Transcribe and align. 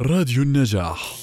راديو 0.00 0.42
النجاح 0.42 1.14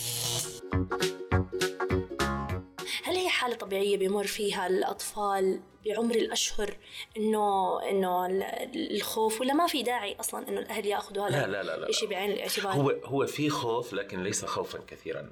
هل 3.03 3.15
هي 3.15 3.29
حالة 3.29 3.55
طبيعية 3.55 3.97
بيمر 3.97 4.23
فيها 4.27 4.67
الأطفال 4.67 5.59
بعمر 5.85 6.15
الأشهر 6.15 6.73
إنه 7.17 7.79
إنه 7.89 8.25
ال- 8.25 8.95
الخوف 8.95 9.41
ولا 9.41 9.53
ما 9.53 9.67
في 9.67 9.83
داعي 9.83 10.15
أصلا 10.19 10.49
إنه 10.49 10.59
الأهل 10.59 10.85
يأخذوا 10.85 11.27
هذا 11.27 11.47
لا 11.47 11.51
لا 11.51 11.63
لا 11.63 11.77
لا 11.77 11.89
الشيء 11.89 12.09
بعين 12.09 12.31
الاعتبار 12.31 12.73
هو 12.73 12.89
هو 12.89 13.25
في 13.25 13.49
خوف 13.49 13.93
لكن 13.93 14.23
ليس 14.23 14.45
خوفا 14.45 14.79
كثيرا 14.87 15.31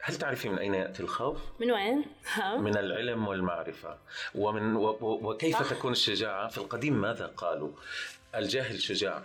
هل 0.00 0.14
تعرفي 0.16 0.48
من 0.48 0.58
أين 0.58 0.74
يأتي 0.74 1.02
الخوف؟ 1.02 1.38
من 1.60 1.70
وين؟ 1.70 2.04
ها؟ 2.32 2.56
من 2.56 2.76
العلم 2.78 3.28
والمعرفة 3.28 3.98
ومن 4.34 4.76
و 4.76 4.82
و 4.90 5.30
وكيف. 5.30 5.56
صح. 5.62 5.70
تكون 5.70 5.92
الشجاعة 5.92 6.48
في 6.48 6.58
القديم 6.58 7.00
ماذا 7.00 7.26
قالوا 7.26 7.70
الجاهل 8.34 8.80
شجاع 8.82 9.22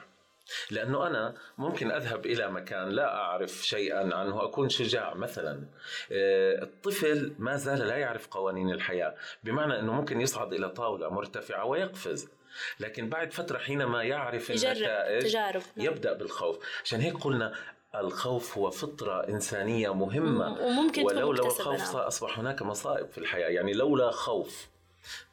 لأنه 0.72 1.08
أنا 1.08 1.34
ممكن 1.58 1.92
أذهب 1.92 2.26
إلى 2.26 2.52
مكان 2.52 2.90
لا 2.90 3.16
أعرف 3.16 3.52
شيئا 3.52 4.16
عنه 4.16 4.44
أكون 4.44 4.70
شجاع 4.70 5.14
مثلا 5.14 5.64
آه، 6.12 6.64
الطفل 6.64 7.36
ما 7.40 7.56
زال 7.56 7.80
لا 7.80 7.96
يعرف 7.96 8.28
قوانين 8.28 8.72
الحياة 8.72 9.16
بمعنى 9.44 9.80
أنه 9.80 9.94
ممكن 9.94 10.22
يصعد 10.22 10.54
إلى 10.54 10.70
طاولة 10.70 11.10
مرتفعة 11.10 11.66
ويقفز 11.66 12.30
لكن 12.80 13.10
بعد 13.10 13.34
فترة 13.34 13.58
حينما 13.58 14.04
يعرف 14.04 14.52
النتائج 14.52 15.22
تجارب 15.22 15.62
نعم. 15.76 15.88
يبدأ 15.88 16.14
بالخوف 16.14 16.60
عشان 16.84 17.02
هيك 17.02 17.18
قلنا 17.18 17.54
الخوف 17.96 18.58
هو 18.58 18.70
فطرة 18.70 19.30
إنسانية 19.30 19.94
مهمة 19.94 20.62
وممكن 20.62 21.04
ولولا 21.04 21.46
الخوف 21.46 21.96
نعم. 21.96 22.06
أصبح 22.06 22.40
هناك 22.40 22.62
مصائب 22.62 23.12
في 23.12 23.18
الحياة 23.18 23.50
يعني 23.50 23.74
لولا 23.74 24.12
خوف 24.12 24.73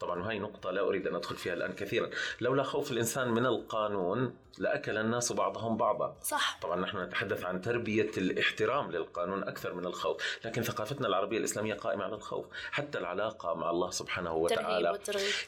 طبعا 0.00 0.22
وهي 0.22 0.38
نقطة 0.38 0.70
لا 0.70 0.80
أريد 0.80 1.06
أن 1.06 1.14
أدخل 1.14 1.36
فيها 1.36 1.54
الآن 1.54 1.72
كثيرا. 1.72 2.10
لولا 2.40 2.62
خوف 2.62 2.92
الإنسان 2.92 3.28
من 3.28 3.46
القانون 3.46 4.34
لأكل 4.58 4.96
الناس 4.96 5.32
بعضهم 5.32 5.76
بعضا. 5.76 6.16
صح. 6.22 6.58
طبعا 6.62 6.80
نحن 6.80 6.98
نتحدث 7.02 7.44
عن 7.44 7.60
تربية 7.60 8.10
الاحترام 8.16 8.90
للقانون 8.90 9.42
أكثر 9.42 9.74
من 9.74 9.86
الخوف. 9.86 10.38
لكن 10.44 10.62
ثقافتنا 10.62 11.08
العربية 11.08 11.38
الإسلامية 11.38 11.74
قائمة 11.74 12.04
على 12.04 12.14
الخوف. 12.14 12.46
حتى 12.70 12.98
العلاقة 12.98 13.54
مع 13.54 13.70
الله 13.70 13.90
سبحانه 13.90 14.34
وتعالى 14.34 14.98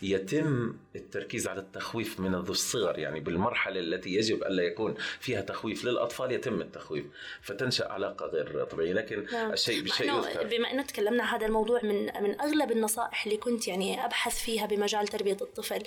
يتم 0.03 0.77
التركيز 0.97 1.49
على 1.49 1.61
التخويف 1.61 2.21
من 2.21 2.35
ذو 2.35 2.53
الصغر 2.53 2.99
يعني 2.99 3.21
بالمرحلة 3.21 3.81
التي 3.81 4.15
يجب 4.15 4.43
ألا 4.43 4.63
يكون 4.63 4.95
فيها 5.21 5.41
تخويف 5.41 5.85
للأطفال 5.85 6.33
يتم 6.33 6.61
التخويف. 6.61 7.07
فتنشأ 7.43 7.89
علاقة 7.89 8.27
غير 8.27 8.65
طبيعية. 8.65 8.93
لكن 8.93 9.27
نعم. 9.33 9.53
الشيء 9.53 9.83
بالشيء 9.83 10.13
بما 10.45 10.71
إنه 10.71 10.83
تكلمنا 10.83 11.37
هذا 11.37 11.47
الموضوع 11.47 11.81
من 11.83 12.05
من 12.05 12.41
أغلب 12.41 12.73
النصائح 12.73 13.27
اللي 13.27 13.37
كنت 13.37 13.69
يعني 13.69 14.07
أبحث 14.13 14.39
فيها 14.39 14.67
بمجال 14.67 15.09
تربية 15.09 15.37
الطفل 15.41 15.83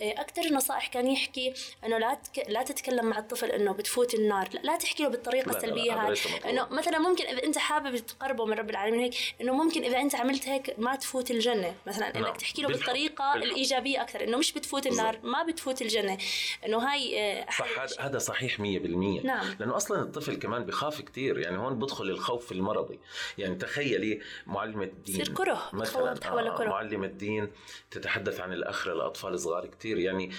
أكثر 0.00 0.42
النصائح 0.42 0.86
كان 0.86 1.06
يحكي 1.06 1.54
إنه 1.84 1.98
لا 1.98 2.14
تك... 2.14 2.44
لا 2.48 2.62
تتكلم 2.62 3.06
مع 3.06 3.18
الطفل 3.18 3.50
إنه 3.50 3.72
بتفوت 3.72 4.14
النار 4.14 4.48
لا, 4.52 4.60
لا 4.60 4.76
تحكي 4.76 5.02
له 5.02 5.08
بالطريقة 5.08 5.50
السلبية 5.50 5.92
هاي. 5.92 6.14
إنه 6.50 6.68
مثلا 6.70 6.98
ممكن 6.98 7.26
إذا 7.26 7.44
أنت 7.44 7.58
حابب 7.58 7.96
تقربه 7.96 8.44
من 8.44 8.52
رب 8.52 8.70
العالمين 8.70 9.00
هيك 9.00 9.14
إنه 9.40 9.52
ممكن 9.52 9.84
إذا 9.84 10.00
أنت 10.00 10.14
عملت 10.14 10.48
هيك 10.48 10.74
ما 10.78 10.96
تفوت 10.96 11.30
الجنة 11.30 11.74
مثلا 11.86 12.12
نعم. 12.12 12.24
انك 12.24 12.36
تحكي 12.36 12.62
له 12.62 12.68
بالحق. 12.68 12.86
بالطريقة 12.86 13.32
بالحق. 13.34 13.50
الإيجابية 13.50 14.02
أكثر 14.02 14.24
إنه 14.24 14.38
مش 14.38 14.52
بتفوت 14.52 14.86
النار 14.86 15.18
ما 15.22 15.42
بتفوت 15.42 15.82
الجنة 15.82 16.18
إنه 16.66 16.78
هاي 16.78 17.20
آه، 17.20 17.46
صح 17.58 18.00
هذا 18.00 18.18
صحيح 18.18 18.56
100% 18.58 18.60
نعم. 18.60 19.56
لأنه 19.60 19.76
أصلا 19.76 20.02
الطفل 20.02 20.34
كمان 20.34 20.64
بخاف 20.64 21.00
كثير 21.00 21.38
يعني 21.38 21.58
هون 21.58 21.78
بدخل 21.78 22.04
الخوف 22.04 22.52
المرضي 22.52 22.98
يعني 23.38 23.54
تخيلي 23.54 24.20
معلمه 24.46 24.84
الدين 24.84 25.20
يصير 25.20 25.34
كره، 25.34 25.70
مثلا 25.72 26.10
آه 26.10 26.42
لكره. 26.42 26.68
معلمه 26.68 27.06
الدين 27.06 27.50
تتحدث 27.90 28.40
عن 28.40 28.52
الاخره 28.52 28.94
لاطفال 28.94 29.40
صغار 29.40 29.66
كثير 29.66 29.98
يعني 29.98 30.30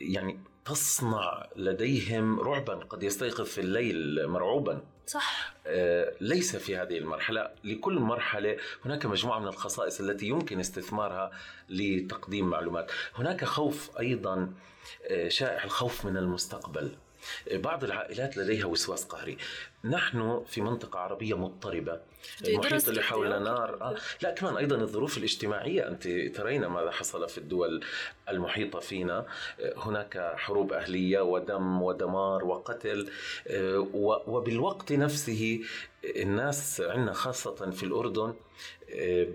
يعني 0.00 0.40
تصنع 0.64 1.46
لديهم 1.56 2.40
رعبا 2.40 2.74
قد 2.74 3.02
يستيقظ 3.02 3.44
في 3.44 3.60
الليل 3.60 4.28
مرعوبا. 4.28 4.82
صح. 5.06 5.54
آه، 5.66 6.14
ليس 6.20 6.56
في 6.56 6.76
هذه 6.76 6.98
المرحلة. 6.98 7.50
لكل 7.64 7.98
مرحلة 7.98 8.56
هناك 8.84 9.06
مجموعة 9.06 9.38
من 9.38 9.46
الخصائص 9.46 10.00
التي 10.00 10.26
يمكن 10.26 10.60
استثمارها 10.60 11.30
لتقديم 11.68 12.50
معلومات. 12.50 12.92
هناك 13.14 13.44
خوف 13.44 13.98
أيضا 13.98 14.52
آه، 15.10 15.28
شائع 15.28 15.64
الخوف 15.64 16.04
من 16.04 16.16
المستقبل. 16.16 16.92
بعض 17.52 17.84
العائلات 17.84 18.36
لديها 18.36 18.66
وسواس 18.66 19.04
قهري. 19.04 19.36
نحن 19.84 20.44
في 20.46 20.60
منطقة 20.60 20.98
عربية 20.98 21.36
مضطربة. 21.38 22.00
المحيط 22.44 22.88
اللي 22.88 23.02
حولنا. 23.02 23.38
نار. 23.38 23.82
آه. 23.82 23.96
لا 24.22 24.30
كمان 24.30 24.56
أيضا 24.56 24.76
الظروف 24.76 25.18
الاجتماعية. 25.18 25.88
أنت 25.88 26.08
ترين 26.08 26.66
ماذا 26.66 26.90
حصل 26.90 27.28
في 27.28 27.38
الدول 27.38 27.84
المحيطة 28.28 28.78
فينا. 28.78 29.26
آه، 29.60 29.74
هناك 29.76 30.32
حروب 30.36 30.72
أهلية 30.72 31.20
ودم 31.20 31.82
ودمار 31.82 32.44
وقتل. 32.44 33.10
آه، 33.48 33.88
وبالوقت 34.26 34.92
نفسه 34.92 35.60
الناس 36.04 36.80
عندنا 36.80 37.12
خاصة 37.12 37.70
في 37.70 37.82
الأردن 37.82 38.34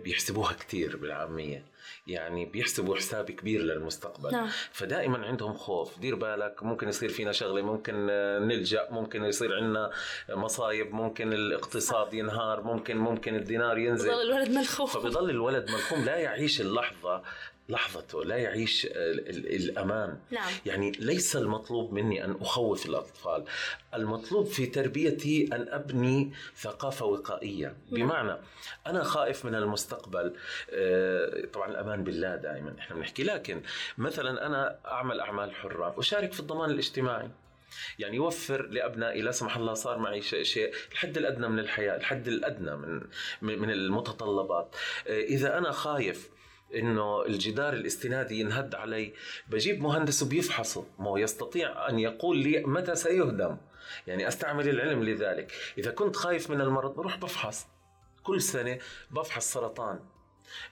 بيحسبوها 0.03 0.53
كتير 0.53 0.97
بالعامية. 0.97 1.75
يعني 2.07 2.45
بيحسبوا 2.45 2.95
حساب 2.95 3.31
كبير 3.31 3.61
للمستقبل. 3.61 4.31
نعم. 4.31 4.49
فدائما 4.71 5.25
عندهم 5.25 5.53
خوف. 5.53 5.99
دير 5.99 6.15
بالك 6.15 6.63
ممكن 6.63 6.89
يصير 6.89 7.09
فينا 7.09 7.31
شغلة 7.31 7.61
ممكن 7.61 8.07
نلجأ 8.47 8.87
ممكن 8.91 9.23
يصير 9.23 9.55
عندنا 9.55 9.91
مصايب 10.29 10.93
ممكن 10.93 11.33
الاقتصاد 11.33 12.13
ينهار 12.13 12.61
ممكن 12.61 12.97
ممكن 12.97 13.35
الدينار 13.35 13.77
ينزل. 13.77 14.11
ضل 14.11 14.21
الولد 14.21 14.49
ملخوف. 14.49 14.97
فبيضل 14.97 15.29
الولد 15.29 15.71
ملخوم 15.71 16.05
لا 16.05 16.15
يعيش 16.15 16.61
اللحظة 16.61 17.21
لحظته 17.69 18.23
لا 18.25 18.37
يعيش 18.37 18.85
ال- 18.85 19.29
ال- 19.29 19.55
الأمان. 19.55 20.17
نعم. 20.31 20.51
يعني 20.65 20.91
ليس 20.91 21.35
المطلوب 21.35 21.93
مني 21.93 22.25
أن 22.25 22.37
أخوف 22.41 22.85
الأطفال. 22.85 23.45
المطلوب 23.93 24.45
في 24.45 24.65
تربيتي 24.65 25.49
أن 25.53 25.67
أبني 25.69 26.31
ثقافة 26.57 27.05
وقائية. 27.05 27.75
بمعنى 27.91 28.37
أنا 28.87 29.03
خائف 29.03 29.45
من 29.45 29.55
المستقبل. 29.55 30.33
آه، 30.71 31.45
طبعا 31.53 31.69
الأمان 31.71 32.03
بالله 32.03 32.35
دائما 32.35 32.75
إحنا 32.79 32.95
بنحكي. 32.95 33.23
لكن 33.23 33.61
مثلا 33.97 34.45
أنا 34.45 34.79
أعمل 34.85 35.19
أعمال 35.19 35.55
حرة 35.55 35.95
أشارك 35.99 36.33
في 36.33 36.39
الضمان 36.39 36.69
الاجتماعي. 36.69 37.29
يعني 37.99 38.15
يوفر 38.15 38.65
لأبنائي 38.67 39.21
لا 39.21 39.31
سمح 39.31 39.57
الله 39.57 39.73
صار 39.73 39.97
معي 39.97 40.21
شيء, 40.21 40.43
شيء 40.43 40.73
الحد 40.91 41.17
الأدنى 41.17 41.47
من 41.47 41.59
الحياة، 41.59 41.95
الحد 41.97 42.27
الأدنى 42.27 42.75
من 42.75 43.01
من 43.41 43.59
من 43.59 43.71
المتطلبات، 43.71 44.75
آه، 45.07 45.21
إذا 45.21 45.57
أنا 45.57 45.71
خايف 45.71 46.29
إنه 46.75 47.25
الجدار 47.25 47.73
الاستنادي 47.73 48.39
ينهد 48.39 48.75
علي. 48.75 49.13
بجيب 49.47 49.81
مهندس 49.81 50.23
وبيفحصه 50.23 50.85
ما 50.99 51.09
هو 51.09 51.17
يستطيع 51.17 51.89
أن 51.89 51.99
يقول 51.99 52.37
لي 52.37 52.59
متى 52.59 52.95
سيهدم. 52.95 53.57
يعني 54.07 54.27
أستعمل 54.27 54.69
العلم 54.69 55.03
لذلك. 55.03 55.51
إذا 55.77 55.91
كنت 55.91 56.15
خايف 56.15 56.49
من 56.49 56.61
المرض 56.61 56.95
بروح 56.95 57.17
بفحص. 57.17 57.67
كل 58.23 58.41
سنة 58.41 58.79
بفحص 59.11 59.53
سرطان. 59.53 59.99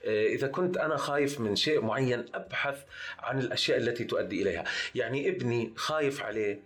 آه، 0.04 0.26
إذا 0.26 0.46
كنت 0.46 0.76
أنا 0.76 0.96
خايف 0.96 1.40
من 1.40 1.56
شيء 1.56 1.80
معين 1.80 2.26
أبحث 2.34 2.84
عن 3.18 3.38
الأشياء 3.38 3.78
التي 3.78 4.04
تؤدي 4.04 4.42
إليها. 4.42 4.64
يعني 4.94 5.28
ابني 5.28 5.72
خايف 5.76 6.22
عليه. 6.22 6.60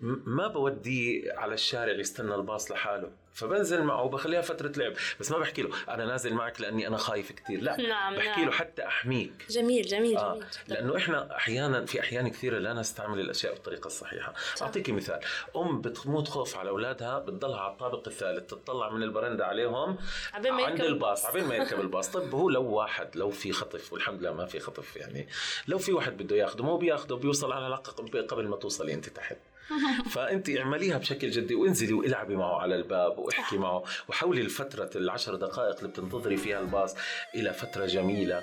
ما 0.00 0.48
بوديه 0.48 1.32
على 1.32 1.54
الشارع 1.54 1.92
يستنى 1.92 2.34
الباص 2.34 2.70
لحاله. 2.70 3.21
فبنزل 3.34 3.82
معه 3.82 4.02
وبخليها 4.02 4.40
فترة 4.40 4.72
لعب. 4.76 4.92
بس 5.20 5.30
ما 5.30 5.38
بحكي 5.38 5.62
له 5.62 5.70
أنا 5.88 6.04
نازل 6.04 6.34
معك 6.34 6.60
لأني 6.60 6.86
أنا 6.86 6.96
خايف 6.96 7.32
كثير 7.32 7.60
لا 7.60 7.76
نعم، 7.76 8.14
بحكي 8.16 8.40
نعم. 8.40 8.44
له 8.44 8.52
حتى 8.52 8.86
أحميك. 8.86 9.46
جميل 9.50 9.86
جميل 9.86 10.16
آه 10.16 10.34
جميل 10.34 10.46
جداً. 10.66 10.74
لأنه 10.74 10.96
إحنا 10.96 11.36
أحيانا 11.36 11.86
في 11.86 12.00
أحيان 12.00 12.28
كثيرة 12.28 12.58
لا 12.58 12.72
نستعمل 12.72 13.20
الأشياء 13.20 13.54
بالطريقة 13.54 13.86
الصحيحة. 13.86 14.34
صح. 14.54 14.66
اعطيكي 14.66 14.92
مثال. 14.92 15.20
أم 15.56 15.80
بتموت 15.80 16.28
خوف 16.28 16.56
على 16.56 16.68
أولادها 16.68 17.18
بتضلها 17.18 17.60
على 17.60 17.72
الطابق 17.72 18.08
الثالث 18.08 18.50
تطلع 18.50 18.90
من 18.90 19.02
البرندة 19.02 19.46
عليهم 19.46 19.96
عبين 20.32 20.52
ما 20.52 20.64
عند 20.64 20.80
الباص 20.80 21.26
عبين 21.26 21.44
ما 21.44 21.54
يركب 21.54 21.80
الباص. 21.80 22.10
طيب 22.10 22.34
هو 22.34 22.50
لو 22.50 22.64
واحد 22.64 23.16
لو 23.16 23.30
في 23.30 23.52
خطف 23.52 23.92
والحمد 23.92 24.20
لله 24.20 24.32
ما 24.32 24.46
في 24.46 24.60
خطف 24.60 24.96
يعني 24.96 25.28
لو 25.68 25.78
في 25.78 25.92
واحد 25.92 26.16
بده 26.16 26.36
ياخذه 26.36 26.62
مو 26.62 26.76
بياخذه 26.76 27.14
بيوصل 27.14 27.52
على 27.52 27.74
قبل 28.28 28.48
ما 28.48 28.56
توصلي 28.56 28.94
أنت 28.94 29.08
تحت. 29.08 29.36
فانت 30.14 30.50
اعمليها 30.50 30.98
بشكل 30.98 31.30
جدي 31.30 31.54
وانزلي 31.54 31.92
والعبي 31.92 32.36
معه 32.36 32.60
على 32.60 32.74
الباب 32.76 33.18
واحكي 33.18 33.58
معه 33.58 33.84
وحولي 34.08 34.40
الفترة 34.40 34.90
العشر 34.96 35.34
دقائق 35.34 35.76
اللي 35.76 35.88
بتنتظري 35.88 36.36
فيها 36.36 36.60
الباص 36.60 36.96
إلى 37.34 37.52
فترة 37.52 37.86
جميلة. 37.86 38.42